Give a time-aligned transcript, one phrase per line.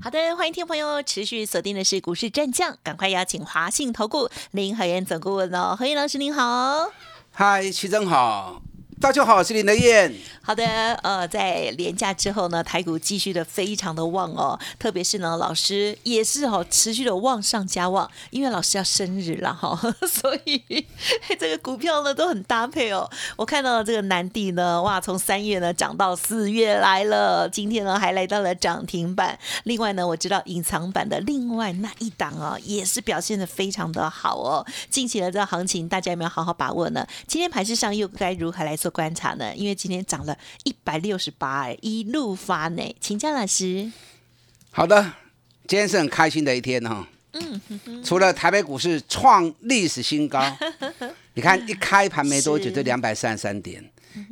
[0.00, 6.92] 好的，欢迎听众朋友持续锁定的是股市战将，赶快邀请华信投顾林海燕总顾问哦，何燕老师您好。
[7.32, 8.62] 嗨，徐正好，
[9.00, 10.12] 大家好，我是林德燕。
[10.42, 10.64] 好的，
[11.02, 20.84] 呃，在连假之后呢，台股继续的非常的旺哦，特别是呢，老师也是哦，持续的旺上加旺，因为老师要生日了哈， 所以
[21.38, 23.08] 这个股票呢都很搭配哦。
[23.36, 29.38] 我看到了这个南地呢，哇，从三月呢涨到四月来了，今天呢还来到了涨停板。
[29.62, 34.66] 另外呢，我知道隐藏版的另外那一档哦，也是表现的非常的好哦。
[34.90, 37.06] 近期的这个行情，大家有没有好好把握呢？
[37.28, 39.54] 今天盘市上又该如何来做观察呢？
[39.54, 40.36] 因为今天涨了。
[40.64, 43.90] 一百六十八哎，一路发呢，请教老师。
[44.70, 45.02] 好的，
[45.66, 47.06] 今天是很开心的一天哈。
[47.32, 50.40] 嗯，除了台北股市创历史新高，
[51.34, 53.84] 你看一开盘没多久就两百三十三点，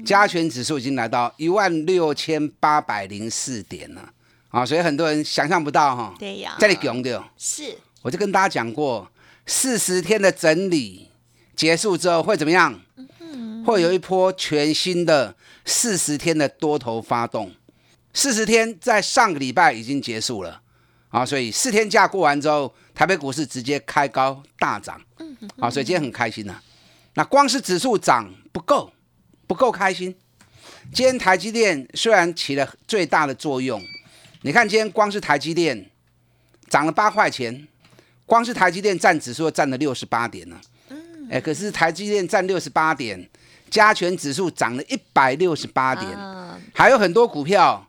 [0.05, 4.11] 加权指数已经来到一万六千八百零四点了
[4.49, 4.65] 啊！
[4.65, 6.15] 所以很多人想象不到哈。
[6.19, 6.77] 对呀，这里
[7.37, 9.11] 是，我就跟大家讲过，
[9.45, 11.11] 四十天的整理
[11.55, 12.81] 结束之后会怎么样？
[13.67, 15.35] 会有一波全新的。
[15.69, 17.53] 四十天的多头发动，
[18.15, 20.63] 四十天在上个礼拜已经结束了
[21.09, 25.03] 啊，所以四天假过完之后，台北股市直接开高大涨，
[25.59, 26.63] 啊，所以今天很开心呐。
[27.15, 28.93] 那光是指数涨不够，
[29.49, 30.15] 不够开心。
[30.95, 33.83] 今天台积电虽然起了最大的作用，
[34.43, 35.91] 你看今天光是台积电
[36.69, 37.67] 涨了八块钱，
[38.25, 40.61] 光是台积电占指数占了六十八点呢。
[41.29, 43.29] 哎，可是台积电占六十八点。
[43.71, 46.09] 加权指数涨了一百六十八点，
[46.75, 47.87] 还有很多股票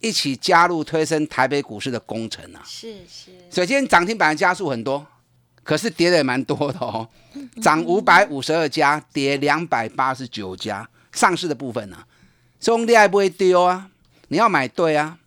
[0.00, 2.62] 一起加入推升台北股市的工程啊！
[2.64, 5.04] 是是，所以今天涨停板的加速很多，
[5.62, 7.08] 可是跌的也蛮多的哦。
[7.60, 11.98] 涨五百五十二家，跌两百八十九家，上市的部分呢，
[12.60, 13.90] 中利还不会丢啊！
[14.28, 15.18] 你要买对啊，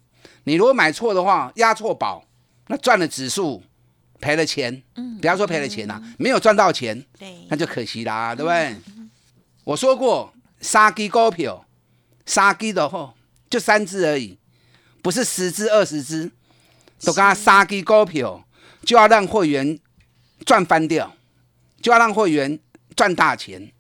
[0.46, 2.26] 你如果买错的话，押错宝，
[2.68, 3.62] 那赚了指数，
[4.20, 8.76] 赔了钱，嗯，不要说赔了钱呐，没有赚到钱，对，那就可惜啦，对不对？
[9.64, 11.66] 我说过，杀鸡股票，
[12.26, 13.14] 杀鸡的话
[13.50, 14.38] 就三只而已，
[15.02, 16.32] 不是十只二十只，
[17.04, 18.44] 都跟他杀鸡股票，
[18.84, 19.80] 就要让会员
[20.46, 21.14] 赚翻掉，
[21.82, 22.60] 就要让会员
[22.96, 23.72] 赚大钱，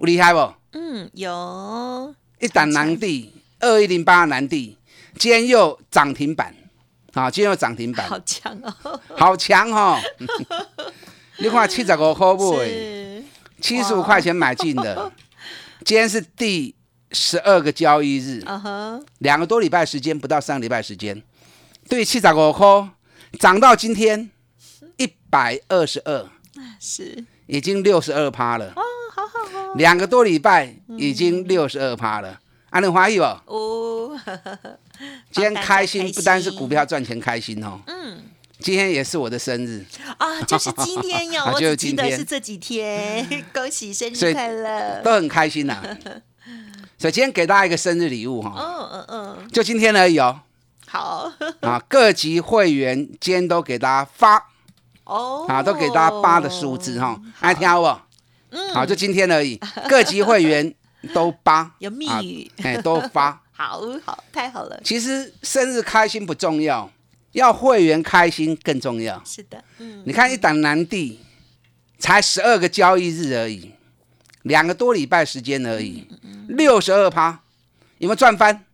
[0.00, 0.54] 厉害不？
[0.72, 2.14] 嗯，有。
[2.38, 4.78] 一档南地二一零八南地，
[5.18, 6.54] 今天又涨停板，
[7.12, 9.98] 啊，今天又涨停板，好强哦，好强哦！
[11.38, 12.54] 你看七十五块不？
[13.60, 15.12] 七十五块钱买进的，
[15.84, 16.74] 今天是第
[17.12, 18.42] 十二个交易日，
[19.18, 21.22] 两个多礼拜时间，不到三个礼拜时间，
[21.88, 22.88] 对，七十五块
[23.38, 24.30] 涨到今天
[24.96, 26.28] 一百二十二，
[26.80, 27.24] 是。
[27.46, 28.72] 已经六十二趴了。
[28.76, 28.82] 哦，
[29.12, 32.38] 好好哦，两个多礼拜已经六十二趴了，
[32.70, 33.24] 啊，你怀疑不？
[33.24, 34.16] 哦，
[35.32, 36.12] 今天开心。
[36.12, 38.22] 不单是股票赚钱开心哦，嗯。
[38.60, 39.84] 今天也是我的生日。
[40.18, 45.82] 啊，就是今天哟， 我只记得是这几天，恭喜生日快乐，都很开心呐。
[46.98, 50.40] 所以今天给大家一个生日礼物哈，嗯嗯嗯，就今天而已哦。
[50.86, 51.32] 好。
[51.62, 54.50] 啊，各级会员今天都给大家发。
[55.04, 57.98] 哦，啊，都给大家八的数字哈，爱听不？
[58.50, 60.74] 嗯，好，就今天而已，各级会员
[61.14, 62.50] 都八，有密语。
[62.62, 64.80] 哎，都发，好好，太好了。
[64.84, 66.90] 其实生日开心不重要。
[67.32, 69.22] 要会员开心更重要。
[69.24, 71.20] 是的，嗯，你看一档南地，
[71.98, 73.70] 才十二个交易日而已，
[74.42, 76.06] 两个多礼拜时间而已，
[76.48, 77.42] 六十二趴，
[77.98, 78.64] 有没有赚翻？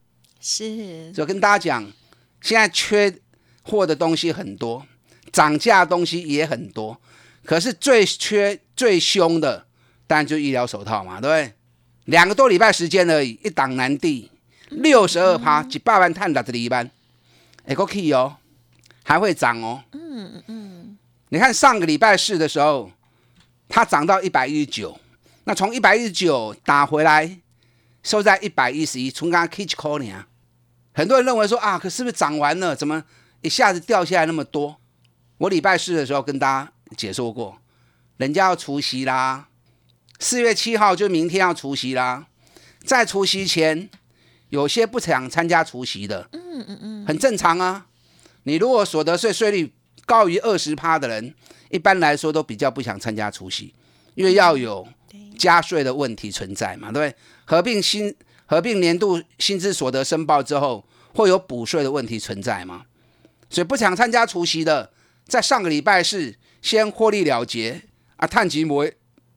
[0.40, 1.12] 是。
[1.12, 1.92] 就跟大家讲，
[2.40, 3.18] 现在缺
[3.62, 4.86] 货的东西很多，
[5.32, 7.00] 涨价的东西也很多，
[7.44, 9.66] 可是最缺最凶的，
[10.06, 11.52] 当然就医疗手套嘛，对不对？
[12.04, 14.30] 两个多礼拜时间而已，一档难地，
[14.68, 16.88] 六十二趴，几百万探达的一班，
[17.64, 18.36] 哎，可以哦。
[19.08, 20.98] 还会涨哦，嗯嗯，
[21.28, 22.90] 你看上个礼拜四的时候，
[23.68, 24.98] 它涨到一百一十九，
[25.44, 27.38] 那从一百一十九打回来，
[28.02, 30.26] 收在一百一十一，从刚刚 catch call 你啊，
[30.92, 33.04] 很多人认为说啊，可是不是涨完了，怎么
[33.42, 34.76] 一下子掉下来那么多？
[35.38, 37.58] 我礼拜四的时候跟大家解说过，
[38.16, 39.46] 人家要除夕啦，
[40.18, 42.26] 四月七号就明天要除夕啦，
[42.84, 43.88] 在除夕前，
[44.48, 47.86] 有些不想参加除夕的，嗯嗯嗯，很正常啊。
[48.46, 49.72] 你如果所得税税率
[50.06, 51.34] 高于二十趴的人，
[51.68, 53.74] 一般来说都比较不想参加除夕，
[54.14, 54.86] 因为要有
[55.36, 57.16] 加税的问题存在嘛，对不对？
[57.44, 58.14] 合并薪
[58.46, 62.84] 合并年度薪资所得申报之后，会有补税的问题存在嘛？
[63.50, 64.92] 所以不想参加除夕的，
[65.26, 67.82] 在上个礼拜是先获利了结
[68.14, 68.88] 啊，探吉摩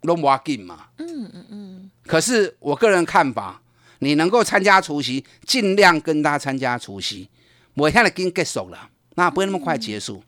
[0.01, 0.89] 拢挖进嘛。
[0.99, 1.91] 嗯嗯嗯。
[2.05, 3.59] 可是我个人看法，
[3.97, 7.27] 你能够参加除夕，尽量跟他参加除夕，
[7.73, 10.23] 我现在已经结束了，那不会那么快结束。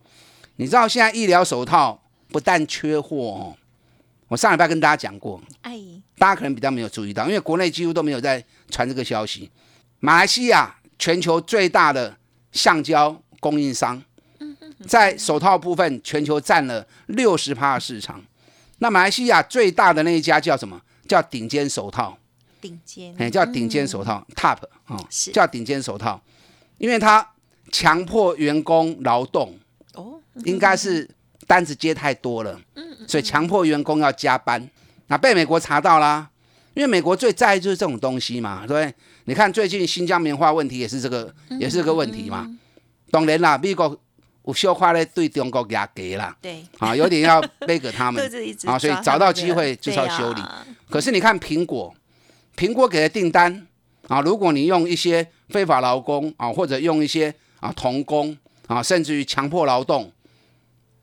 [0.58, 3.56] 你知道现在医疗手套不但缺货哦，
[4.28, 5.80] 我上礼拜跟大家讲过，哎，
[6.18, 9.50] 大家可能比较没有注意到，因为国内几乎都没有在传这个消息。
[10.02, 12.18] 马来西亚全球最大的
[12.52, 14.04] 橡胶供应商，
[14.86, 18.22] 在手套部分全球占了六十趴的市场。
[18.80, 20.82] 那马来西亚最大的那一家叫什么？
[21.08, 22.18] 叫顶尖手套。
[22.60, 26.22] 顶尖，哎，叫顶尖手套，Top 哦，叫顶尖手套，
[26.78, 27.28] 因为它
[27.72, 29.58] 强迫员工劳动
[29.96, 30.20] 哦。
[30.46, 31.10] 应该是
[31.46, 34.66] 单子接太多了，嗯所以强迫员工要加班，
[35.08, 36.30] 那被美国查到啦。
[36.74, 38.96] 因为美国最在意就是这种东西嘛，对不对？
[39.26, 42.48] 你看最近新疆棉花问题也是这个，也是个问题嘛。
[43.10, 44.00] 当然啦，美国
[44.46, 48.24] 有小块咧对中国压给啦，对，啊，有点要背给他们
[48.66, 50.42] 啊，所以找到机会就是要修理。
[50.90, 51.94] 可是你看苹果，
[52.56, 53.68] 苹果给的订单
[54.08, 58.38] 啊，如果你用一些非法劳工啊，或者用一些啊童工
[58.68, 60.12] 啊，甚至于强迫劳动。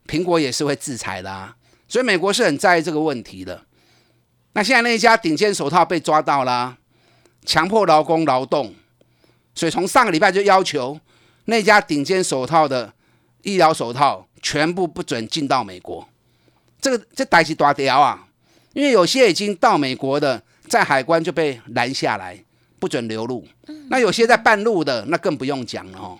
[0.07, 1.55] 苹果也是会制裁的啊，
[1.87, 3.63] 所以美国是很在意这个问题的。
[4.55, 6.79] 那现在那一家顶尖手套被抓到了，
[7.45, 8.75] 强迫劳工劳动，
[9.55, 10.99] 所以从上个礼拜就要求
[11.45, 12.95] 那家顶尖手套的
[13.43, 16.09] 医疗手套全部不准进到美国。
[16.81, 18.27] 这个这代起大条啊，
[18.73, 22.43] 因为有些已经到美国的，在海关就被拦下来，
[22.79, 23.47] 不准流入。
[23.91, 26.19] 那有些在半路的，那更不用讲了哦，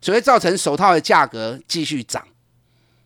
[0.00, 2.26] 所以造成手套的价格继续涨。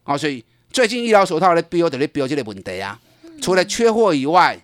[0.05, 2.99] 啊，所以最近医疗手套的标的咧标这个问题啊，
[3.41, 4.59] 除了缺货以外，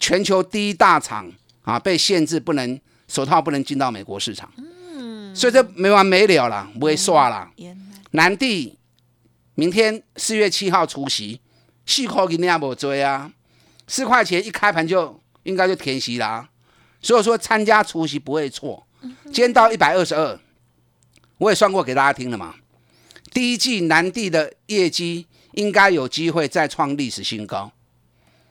[0.00, 1.30] 全球第一大厂
[1.62, 7.50] 啊被限制不能手套不能进到美国市场，嗯，所以这没完没了了，不会刷了。
[8.12, 8.78] 南地
[9.54, 11.40] 明天四月七号除夕，
[11.86, 13.30] 四块银也无追啊，
[13.86, 16.48] 四块钱一开盘就应该就填息啦，
[17.00, 18.86] 所以说参加除夕不会错。
[19.24, 20.38] 今天到一百二十二，
[21.42, 22.54] 我也算过给大家听了嘛。
[23.32, 27.72] 第一季南地的业绩应该有机会再创历史新高，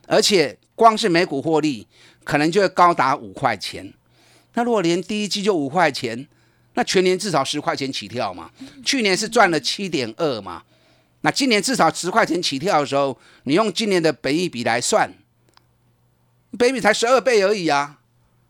[0.08, 1.88] 而且光是每股获利
[2.26, 3.94] 可能就会高达五块钱。
[4.56, 6.28] 那如果连第一季就五块钱，
[6.74, 8.52] 那全年至少十块钱起跳嘛？
[8.84, 10.64] 去年是赚了七点二嘛？
[11.22, 15.14] 那今年至少十块钱起跳的时候，你用今年的本益比来算，
[16.58, 18.00] 本益比才十二倍而已啊，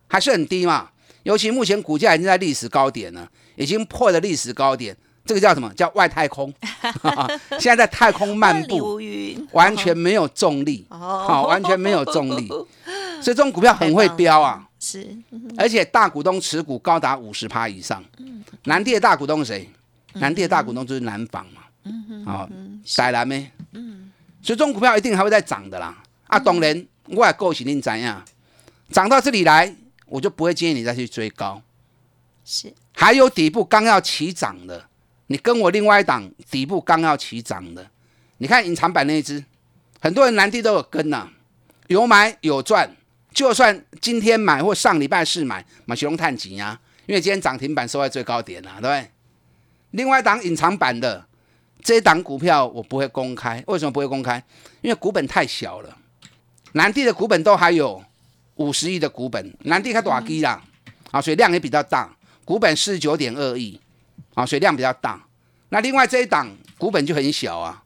[0.08, 0.90] 还是很低嘛？
[1.24, 4.96] 尤其目前股价已经在历史高点了，已经破了历史高点。
[5.24, 5.72] 这个叫什么？
[5.76, 6.52] 叫外太空。
[7.60, 9.00] 现在在太空漫步，
[9.52, 12.48] 完全没有重力，好，完全没有重力。
[13.22, 15.16] 所以这种股票很会飙啊，是，
[15.58, 18.04] 而且大股东持股高达五十趴以上。
[18.64, 19.70] 南地的大股东是谁？
[20.14, 21.62] 南地的大股东就是南纺嘛，
[22.26, 22.50] 好，
[22.96, 23.52] 台南咩？
[24.42, 25.96] 所以这种股票一定还会再涨的啦。
[26.26, 28.24] 啊，当然，我也够喜定怎样？
[28.90, 29.74] 涨到这里来，
[30.08, 31.62] 我就不会建议你再去追高。
[32.44, 34.86] 是，还有底部刚要起涨的。
[35.26, 37.90] 你跟我另外一档底部刚要起涨的，
[38.38, 39.44] 你看隐藏版那一只，
[40.00, 41.28] 很多人南地都有跟呐，
[41.88, 42.96] 有买有赚。
[43.34, 49.10] 就算今天买或上礼拜四买，买熊探吉呀，因为今天涨停板收在最高点了，对？
[49.92, 51.26] 另外一档隐藏版的
[51.82, 54.44] 这一档股票我不会公开，为什么不会公开？
[54.82, 55.98] 因为股本太小了，
[56.74, 58.04] 南地的股本都还有
[58.58, 60.62] 五十亿的股本，南地开多少基啦？
[61.10, 62.14] 啊，所以量也比较大，
[62.52, 63.80] 股本四十九点二亿。
[64.34, 65.26] 啊，水量比较大。
[65.70, 67.82] 那另外这一档股本就很小啊，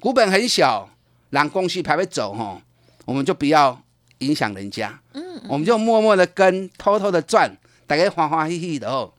[0.00, 0.88] 股本很小，
[1.28, 2.58] 让公司排排走哈，
[3.04, 3.78] 我们就不要
[4.20, 4.98] 影响人家。
[5.12, 7.54] 嗯，我们就默默的跟，偷偷的赚，
[7.86, 9.12] 大概欢欢喜喜的哦。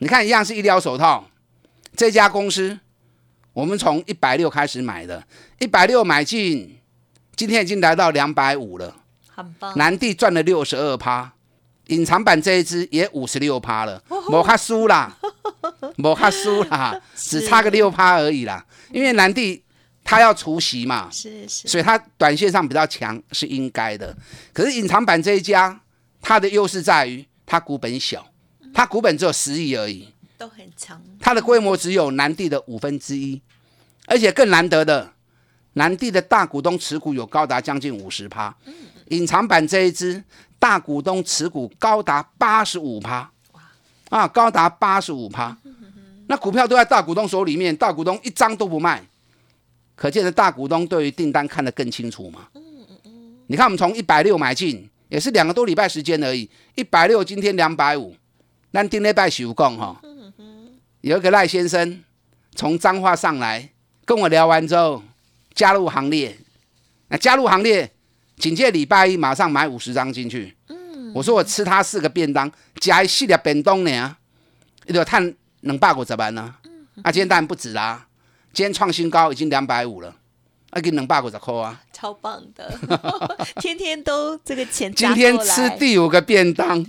[0.00, 1.26] 你看，一样是医疗手套，
[1.96, 2.78] 这家公司
[3.54, 5.26] 我们从一百六开始买的，
[5.58, 6.78] 一百六买进，
[7.34, 8.94] 今天已经来到两百五了，
[9.28, 9.76] 很棒。
[9.78, 11.32] 南地赚了六十二趴，
[11.88, 15.16] 隐藏版这一支也五十六趴了，摩卡输啦。
[15.96, 18.64] 摩卡输啦，只差个六趴而已啦。
[18.90, 19.62] 因为南地
[20.02, 24.16] 他要除息嘛，是是，所以他短线上比较强是应该的。
[24.52, 25.80] 可是隐藏版这一家，
[26.20, 28.26] 它的优势在于它股本小，
[28.72, 31.00] 它股本只有十亿而已，都很强。
[31.20, 33.40] 它的规模只有南地的五分之一，
[34.06, 35.12] 而且更难得的，
[35.74, 38.54] 南地的大股东持股有高达将近五十趴。
[39.08, 40.22] 隐藏版这一支
[40.58, 43.30] 大股东持股高达八十五趴。
[44.10, 45.56] 啊，高达八十五趴，
[46.28, 49.02] 那股票都在大股东手里面，大股东一张都不卖，
[49.96, 52.46] 可见的大股东对于订单看得更清楚嘛。
[53.48, 58.14] 你看我们从一百六买进，也是两个多礼拜时间而已，一百六今天两百五，
[58.70, 60.00] 那丁礼拜许讲哈，
[61.00, 62.04] 有一个赖先生
[62.54, 63.68] 从彰化上来
[64.04, 65.02] 跟我聊完之后
[65.54, 66.38] 加入行列，
[67.08, 67.90] 那加入行列，
[68.36, 70.56] 紧接礼拜一马上买五十张进去。
[70.68, 72.50] 嗯我说我吃他四个便当，
[72.80, 74.16] 加一系列便当呢，
[74.86, 76.54] 一就探两百五十万呢。
[77.02, 78.06] 啊，今天当然不止啦，
[78.52, 80.14] 今天创新高已经两百五了，
[80.70, 82.76] 啊，给能百五十块啊，超棒的，
[83.62, 86.84] 天天都这个钱今天吃第五个便当，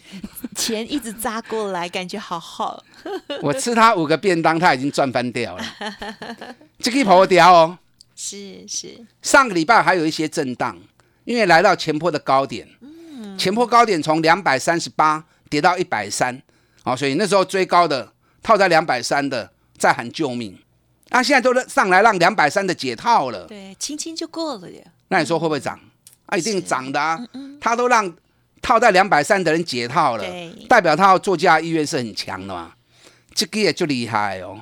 [0.56, 2.84] 钱一直扎过来，感觉好好。
[3.44, 5.64] 我吃他五个便当，他已经赚翻掉了，
[6.80, 7.78] 这个跑掉哦。
[8.16, 10.80] 是是，上个礼拜还有一些震荡，
[11.26, 12.68] 因为来到前坡的高点。
[13.38, 16.42] 前坡高点从两百三十八跌到一百三，
[16.84, 20.58] 好，所以那时候追高的套在两百三的在喊救命，
[21.10, 24.86] 啊，现在都上来让两百三的解套了，对，轻轻就过了耶。
[25.10, 25.78] 那你说会不会涨？
[26.28, 27.20] 啊，一定涨的啊，
[27.60, 28.14] 他都让
[28.62, 30.24] 套在两百三的人解套了，
[30.70, 32.74] 代表他要做价意愿是很强的嘛，
[33.34, 34.62] 这个也就厉害哦，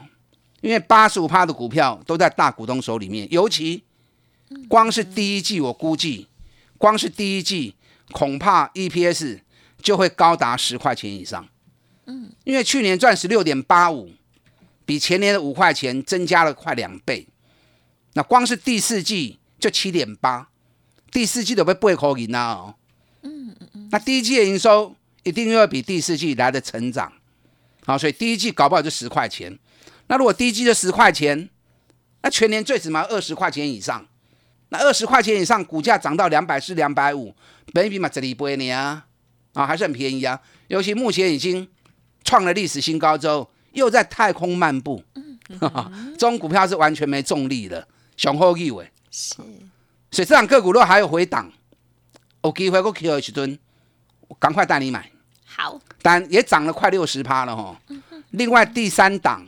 [0.62, 3.84] 因为八十五趴的股票都在大股东手里面，尤其
[4.68, 6.28] 光是第一季，我估计
[6.84, 7.76] 光是第一季。
[8.12, 9.40] 恐怕 EPS
[9.82, 11.48] 就会高达十块钱以上，
[12.06, 14.12] 嗯，因为去年赚十六点八五，
[14.86, 17.26] 比前年的五块钱增加了快两倍。
[18.14, 20.50] 那光是第四季就七点八，
[21.12, 22.52] 第四季都被背口赢啊！
[22.52, 22.76] 哦，
[23.24, 27.12] 嗯嗯嗯，那第一季的营收一定又要比第四季来的成长，
[27.86, 29.58] 好，所以第一季搞不好就十块钱。
[30.08, 31.50] 那如果第一季就十块钱，
[32.22, 34.06] 那全年最起码二十块钱以上。
[34.74, 37.32] 那二十块钱以上，股价涨到两百四、两百五，
[37.74, 39.06] 本比嘛这里不会呢啊，
[39.54, 40.40] 啊还是很便宜啊。
[40.68, 41.70] 尤其目前已经
[42.24, 45.04] 创了历史新高之后，又在太空漫步，
[46.18, 47.88] 这种股票是完全没重力的，
[48.18, 48.90] 雄厚意味。
[49.12, 49.36] 是，
[50.10, 51.52] 所以这两个股如果还有回档，
[52.44, 53.60] 有机会我 Q 一吨，
[54.28, 55.08] 我赶快带你买。
[55.46, 57.80] 好，但也涨了快六十趴了哈。
[58.32, 59.46] 另外第三档，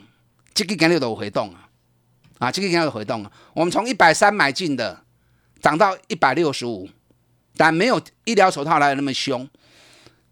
[0.54, 1.68] 这个今日都有回动啊，
[2.38, 3.32] 啊，这个今日有回动啊。
[3.54, 5.02] 我们从一百三买进的。
[5.60, 6.88] 涨到一百六十五，
[7.56, 9.48] 但没有医疗手套来的那么凶。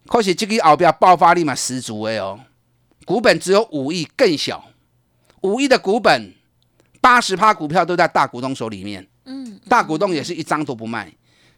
[0.07, 2.39] 可是这个后边爆发力嘛十足的哦，
[3.05, 4.63] 股本只有五亿，更小。
[5.41, 6.33] 五亿的股本，
[7.01, 9.07] 八十趴股票都在大股东手里面。
[9.25, 11.11] 嗯，大股东也是一张都不卖。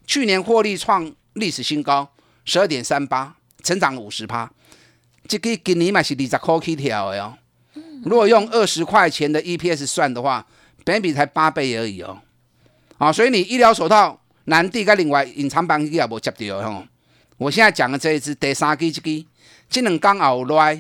[0.06, 2.10] 去年获利创历史新高，
[2.46, 4.50] 十二点三八，成长五十趴。
[5.28, 7.38] 这个今年嘛是二十块起跳的哦。
[8.06, 10.46] 如果用二十块钱的 EPS 算的话，
[10.86, 12.22] 本比才八倍而已哦。
[12.98, 16.84] 啊，所以你医疗手套难地跟另外隐藏版机也无接到吼。
[17.38, 19.26] 我现在讲的这一支第三支这支，
[19.70, 20.74] 这两刚后来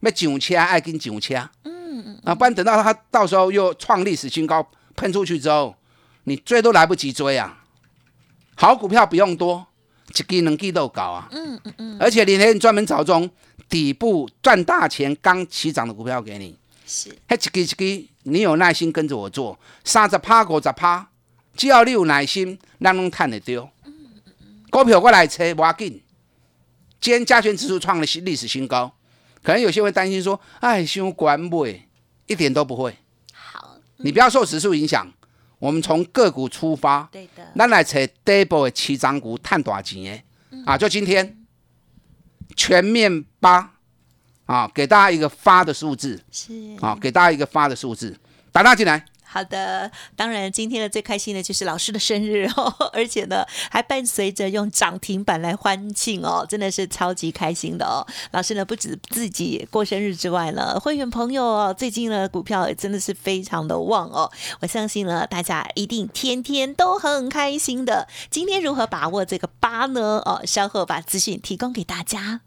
[0.00, 5.76] 要上车爱跟上车，嗯嗯，啊，不然等到它到时候又创历史新高喷出去之后，
[6.24, 7.62] 你追都来不及追啊。
[8.56, 9.64] 好股票不用多，
[10.08, 13.30] 一支两支都搞啊，嗯嗯嗯，而且你连专门找种
[13.68, 21.08] 底部赚大钱刚起涨的股票给你，是，还，一支一支，你有耐心跟着我做，三十趴五十趴。
[21.56, 23.70] 只要你有耐心，咱拢赚得到。
[24.70, 26.02] 股票我来找，无要紧。
[27.00, 28.92] 今天加权指数创了新历史新高，
[29.42, 31.66] 可能有些人会担心说：“哎，伤管不？”
[32.26, 32.96] 一点都不会。
[33.34, 35.12] 好，你不要受指数影响。
[35.58, 37.52] 我们从个股出发，对的。
[37.56, 40.62] 咱来找底部的起涨股，赚大钱的。
[40.64, 41.36] 啊，就今天
[42.56, 43.74] 全面八
[44.46, 46.22] 啊，给大家一个发的数字。
[46.30, 46.52] 是。
[46.80, 48.18] 啊，给大家一个发的数字，
[48.50, 49.04] 打大进来。
[49.32, 58.06] 好的，当然今天的最开心的就是老师的生日哦，而且呢还伴随着用涨停板来欢庆哦，真的是超级开心的哦。
[58.32, 68.06] 老师呢不止自己过生日之外呢，会员朋友哦最近呢股票也真的是非常的旺哦，我相信呢大家一定天天都很开心的。
[68.30, 70.20] 今天如何把握这个八呢？
[70.26, 72.40] 哦，稍后把资讯提供给大家。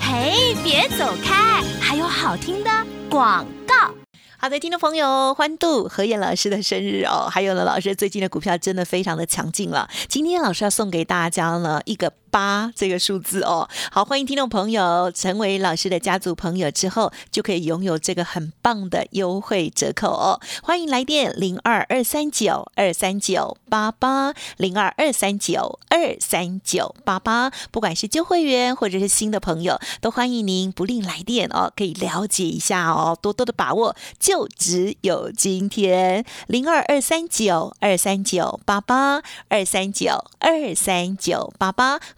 [0.00, 2.70] 嘿，别走开，还有好听的
[3.08, 4.03] 广告。
[4.44, 9.88] 好的，听众朋友，欢度何燕老师的生日哦，还有呢，老师最近的股票真的非常的强劲了。
[10.06, 12.12] 今天老师要送给大家呢一个。
[12.34, 20.40] 八这个数字哦，好，欢迎听众朋友成为老师的家族朋友之后，就可以拥有这个很棒的优惠折扣哦。
[20.60, 42.00] 欢迎来电零二二三九二三九八八零二二三九二三九八八，不管是旧会员或者是新的朋友，都欢迎您不吝来电哦，可以了解一下哦，多多的把握，就只有今天零二二三九二三九八八二三九二三九八八。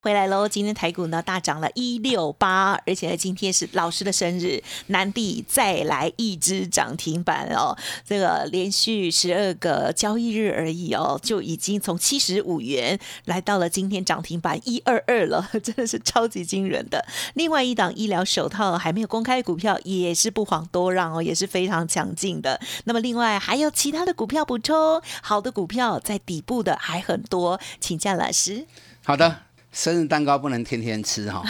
[0.00, 0.48] 回来喽！
[0.48, 7.76] 今天台股呢大涨了一六八，而且今天是老师的生日，南地再来一只涨停板哦。
[8.06, 17.04] 这个连续十二个交易日而已哦，就已经从七十五元来到了今天涨停板一二二了， 真的是超级惊人的。
[17.34, 22.60] 另外一档医疗手套还没有公开股票，也是不遑多让哦，也是非常强劲的。
[22.84, 28.64] 那么另外还有其他的股票补充，好的股票在底部的还很多，请教老师。
[29.04, 29.47] 好的。
[29.70, 31.42] 生日蛋糕不能天天吃哈，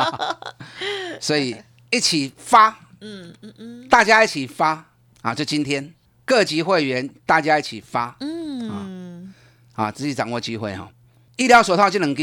[1.20, 1.56] 所以
[1.90, 4.84] 一起发，嗯嗯嗯，大家一起发
[5.22, 5.34] 啊！
[5.34, 9.32] 就今天各级会员大家一起发，嗯
[9.74, 10.90] 啊，自己掌握机会哈。
[11.36, 12.22] 医疗手套这两支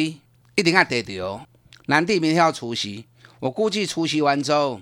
[0.56, 1.46] 一定要得掉。
[1.88, 3.06] 南地明天要除夕，
[3.40, 4.82] 我估计除夕完之后，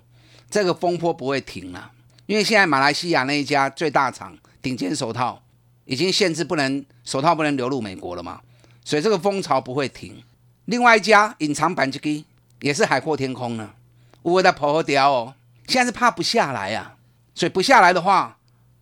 [0.49, 1.91] 这个风波不会停了，
[2.25, 5.41] 因为现在马来西亚那一家最大厂顶尖手套
[5.85, 8.41] 已经限制不能手套不能流入美国了嘛，
[8.83, 10.21] 所以这个风潮不会停。
[10.65, 12.25] 另外一家隐藏版机
[12.61, 13.73] 也是海阔天空呢，
[14.21, 15.35] 我的破掉哦，
[15.67, 16.95] 现在是怕不下来啊，
[17.33, 18.37] 所以不下来的话，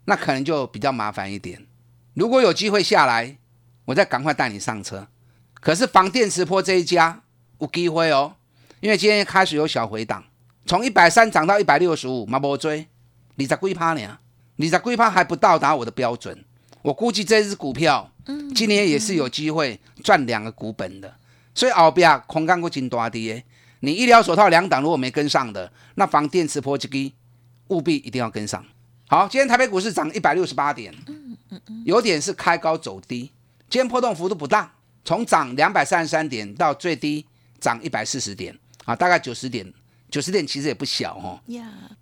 [0.05, 1.65] 那可能就比较麻烦一点。
[2.13, 3.38] 如果有机会下来，
[3.86, 5.07] 我再赶快带你上车。
[5.62, 7.21] 可是防电磁波这一家
[7.59, 8.36] 有机会哦，
[8.81, 10.24] 因为今天开始有小回档，
[10.65, 12.88] 从一百三涨到一百六十五，马波追，
[13.36, 14.19] 你在龟趴呢？
[14.57, 16.43] 你在龟趴还不到达我的标准，
[16.81, 18.12] 我估计这只股票，
[18.53, 21.15] 今年也是有机会赚两个股本的。
[21.53, 23.43] 所以后边空干股金大跌，
[23.81, 27.11] 你医疗手套两档如果没跟上的，那防电磁波这个
[27.67, 28.63] 务必一定要跟上。
[29.07, 30.93] 好，今天台北股市涨一百六十八点，
[31.83, 33.31] 有点是开高走低，
[33.69, 34.71] 今天波动幅度不大，
[35.03, 37.25] 从涨两百三十三点到最低
[37.59, 39.73] 涨一百四十点，啊，大概九十点，
[40.12, 41.41] 九十点其实也不小哦。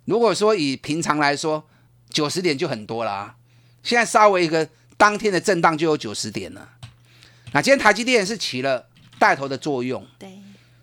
[0.04, 1.66] 如果说以平常来说，
[2.10, 3.34] 九十点就很多啦，
[3.82, 6.68] 现在稍微一个当天的震荡就有九十点了。
[7.52, 8.86] 那今天台积电是起了。
[9.18, 10.30] 带头的作用，对，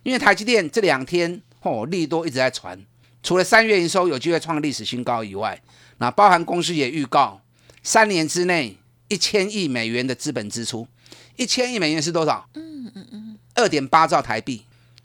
[0.04, 2.80] 因为台积电这两天哦利多一直在传，
[3.24, 5.62] 除了三月营收有机会创历史新高以外，
[5.98, 7.42] 那包含公司也预告
[7.82, 10.88] 三年之内一千亿美元的资本支出，
[11.36, 12.48] 一千亿美元是多少？
[12.54, 14.64] 嗯嗯嗯，二点八兆台币，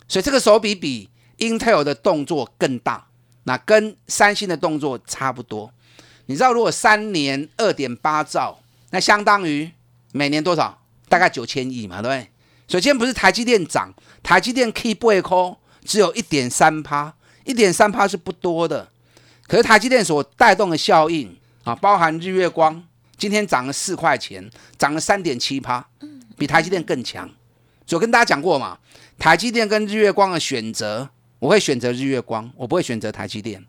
[0.09, 3.07] 所以这个手笔比 Intel 的动作更大，
[3.45, 5.73] 那跟三星的动作差不多。
[6.27, 9.71] 你知道如果三年二点八兆，那相当于
[10.12, 10.79] 每年多少？
[11.09, 12.31] 大概九千亿嘛，对不对？
[12.71, 18.89] 首先不是台积电涨，台积电 K 不 call 只有一点三趴，一点三趴是不多的。
[19.49, 22.81] 可是台积电所带动的效应啊，包含日月光
[23.17, 25.85] 今天涨了四块钱，涨了三点七趴，
[26.39, 27.29] 比台积电更强。
[27.85, 28.79] 所以跟大家讲过嘛，
[29.19, 33.61] 台积电跟日月光的选择，我会选择日月光，我不会选择台积电，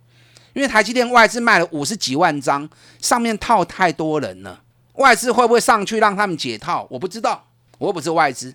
[0.54, 4.62] 因为台积电外资卖了五十几万张，上面套太多人了，
[4.94, 6.86] 外资会不会上去让他们解套？
[6.92, 7.48] 我不知道，
[7.82, 8.54] 我又不是外资。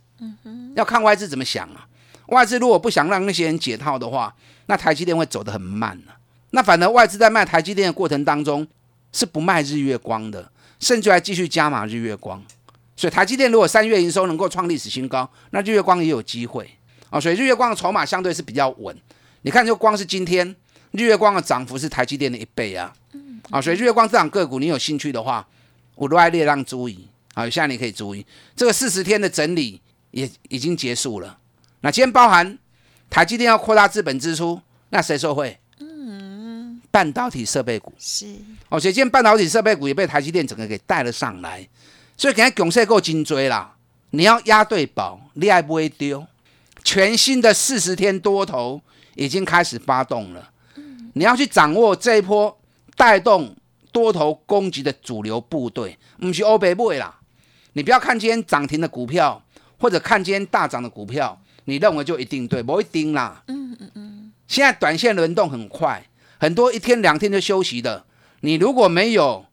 [0.76, 1.84] 要看外资怎么想啊。
[2.28, 4.32] 外资如果不想让那些人解套的话，
[4.66, 6.12] 那台积电会走得很慢呢。
[6.50, 8.64] 那反而外资在卖台积电的过程当中
[9.12, 12.40] 是不卖日月光的，甚至还继续加码日月光。
[12.96, 16.70] 所以台积电如果三月营收能够创历史新高，那日月光也有机会
[17.10, 17.18] 啊。
[17.18, 18.96] 所以日月光的筹码相对是比较稳。
[19.42, 20.54] 你看，就光是今天
[20.92, 22.92] 日月光的涨幅是台积电的一倍啊。
[23.50, 25.46] 啊，所以日月光这档个股，你有兴趣的话，
[25.94, 27.48] 我都爱列让注意啊。
[27.48, 29.80] 现在你可以注意这个四十天的整理。
[30.12, 31.36] 也已经结束了。
[31.82, 32.58] 那今天包含
[33.10, 35.58] 台积电要扩大资本支出，那谁受惠？
[35.78, 38.34] 嗯，半导体设备股是。
[38.70, 41.68] 哦，所以今天半导体设备股也被台积电整个给带了上来。
[42.16, 43.76] 所以给它拱势够精追啦。
[44.10, 46.26] 你要压对宝，你还不会丢。
[46.82, 48.80] 全新的四十天多头
[49.16, 50.50] 已经开始发动了。
[51.12, 52.58] 你要去掌握这一波
[52.96, 53.54] 带动
[53.92, 57.20] 多头攻击的主流部队，不是欧北部啦。
[57.76, 59.40] 你不要看今天涨停的股票。
[59.78, 62.62] 或者看今天大涨的股票，你认为就一定对？
[62.62, 63.42] 不一定啦。
[63.48, 64.32] 嗯嗯嗯。
[64.48, 66.02] 现在短线轮动很快，
[66.40, 68.06] 很多一天两天就休息的。
[68.40, 69.44] 你如果没有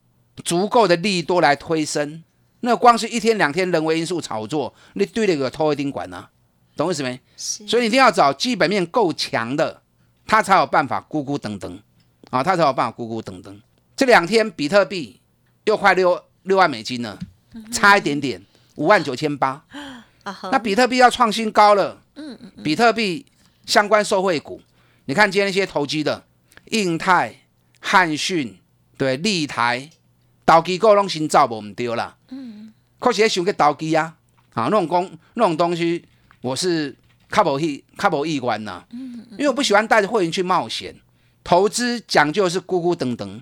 [0.45, 2.23] 足够的利多来推升，
[2.61, 6.29] 那光是一天两天人为因素炒作，你对那个拖一定管呢？
[6.77, 7.19] 懂意思没？
[7.35, 9.81] 所以你一定要找基本面够强的，
[10.25, 11.81] 他才有办法咕咕噔噔
[12.29, 13.59] 啊，他才有办法咕咕噔噔。
[13.97, 15.19] 这两天比特币
[15.65, 17.19] 又快六六万美金了，
[17.71, 18.41] 差一点点，
[18.75, 19.63] 五万九千八。
[20.51, 23.25] 那比特币要创新高了，嗯嗯，比特币
[23.65, 24.61] 相关受惠股，
[25.05, 26.23] 你看今天那些投机的，
[26.71, 27.41] 印泰、
[27.79, 28.57] 汉讯、
[28.97, 29.89] 对立台、
[30.45, 32.15] 投机股拢先走无唔对啦。
[32.29, 34.15] 嗯，确实想去投机啊，
[34.53, 36.05] 啊，那种公那种东西，
[36.41, 36.95] 我是
[37.29, 38.85] 较无意较无意愿呐。
[38.91, 40.95] 嗯，因为我不喜欢带着会员去冒险。
[41.43, 43.41] 投资讲究是咕咕噔噔，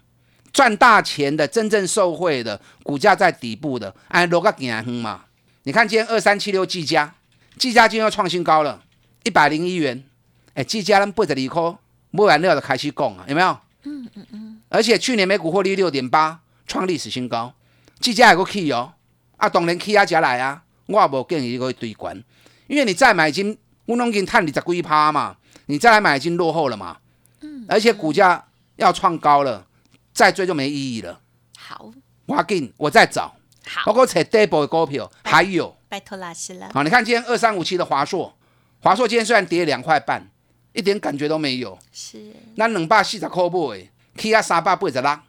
[0.54, 5.26] 赚大钱的真正受惠的股价在底部的，哎，落个行哼嘛。
[5.64, 7.14] 你看今天二三七六技嘉，
[7.58, 8.82] 技嘉今天又创新高了，
[9.24, 10.04] 一百零一元。
[10.54, 11.78] 哎，技嘉咱八十二块，
[12.12, 13.58] 买完料就开始讲啊，有没有？
[13.84, 14.62] 嗯嗯嗯。
[14.68, 17.54] 而且去年每股获利六点八，创历史新高。
[18.00, 18.94] 技嘉还个 key 哦，
[19.38, 22.22] 啊，当然 key 啊，加来啊，我也无建议去堆关，
[22.68, 25.38] 因为你再买金，我拢已经探你十几趴嘛，
[25.68, 26.98] 你再来买已经落后了嘛。
[27.42, 27.66] 嗯。
[27.70, 28.44] 而且股价
[28.76, 29.66] 要创高了，
[30.14, 31.20] 再追就没意义了。
[31.58, 31.92] 好，
[32.26, 33.34] 我紧，我再找。
[33.66, 35.76] 好，包括扯 double 的股票，还有。
[35.90, 36.70] 拜托老师了。
[36.74, 38.34] 好，你看今天二三五七的华硕，
[38.80, 40.28] 华硕今天虽然跌两块半。
[40.74, 42.34] 一点感觉都没有，是。
[42.56, 45.20] 那两百四十块买，K 啊三百八十六，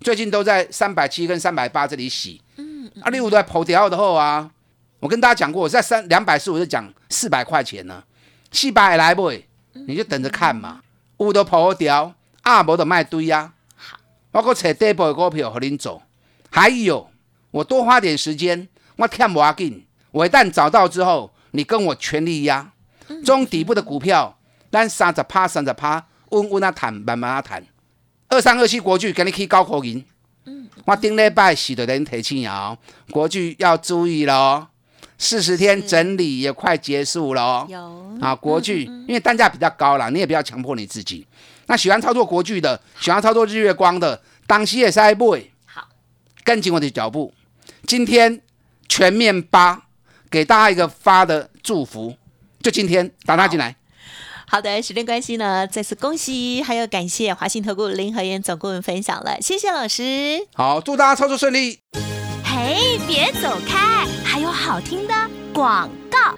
[0.00, 2.42] 最近都在三百七跟三百八这里洗。
[2.56, 2.92] 嗯。
[3.00, 4.50] 啊，你有在跑掉的后啊，
[5.00, 8.04] 我跟大家讲过，我在三两百四我就讲四百块钱呢，
[8.50, 9.32] 四百来不，
[9.72, 10.82] 你就等着看嘛。
[11.16, 13.50] 有都跑掉，啊无就卖堆呀。
[13.50, 13.61] 好。
[14.32, 16.02] 包括找底部的股票和您走，
[16.50, 17.08] 还有
[17.52, 18.66] 我多花点时间，
[18.96, 22.72] 我看不要紧，我一旦找到之后，你跟我全力压，
[23.24, 24.38] 中底部的股票。
[24.70, 27.62] 咱三十趴，三十趴，稳稳啊谈，慢慢啊谈。
[28.28, 30.02] 二三二七国巨给你去高口银，
[30.46, 32.78] 嗯，我顶礼拜是的人提醒哦，
[33.10, 34.68] 国巨要注意喽。
[35.18, 41.26] 四十天整理也快结束了，有啊，国巨因为单价比较高了，你也不要强迫你自己。
[41.66, 45.88] 那喜欢操作国巨的，喜欢操作日月光的，当期也是爱 boy，好，
[46.44, 47.32] 跟紧我的脚步。
[47.86, 48.40] 今天
[48.88, 49.82] 全面八，
[50.30, 52.16] 给大家一个发的祝福，
[52.60, 53.76] 就今天打他进来。
[54.46, 60.46] 好的，时间关系呢，再次恭喜，还有感谢华信投顾林和燕总顾问分享了，谢谢老师。
[60.54, 61.78] 好，祝大家操作顺利。
[62.44, 65.14] 嘿，别走开，还有好听的
[65.54, 65.88] 广。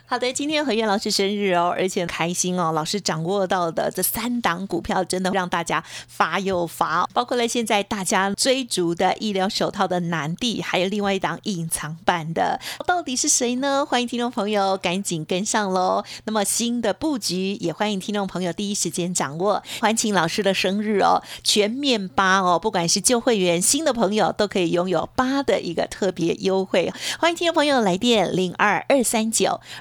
[0.07, 2.72] 好的，今天何燕老师生日哦，而且开心哦。
[2.72, 13.85] 老师掌握到的这三档股票，真的让大家发又发，包括了现在大家追逐的医疗手套的南帝，还有另外一档隐藏版的，到底是谁呢？
[13.85, 16.04] 欢迎听众朋友赶紧跟上喽。
[16.24, 19.62] 那么新的布局，也欢迎听众朋友第一时间掌握。
[19.80, 26.92] 欢庆老师的生日哦，全面八哦，不管是旧会员、新的朋友，都可以拥有八的一个特别优惠。
[27.18, 29.61] 欢迎听众朋友来电零二二三九。